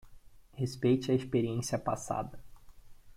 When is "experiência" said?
1.13-1.77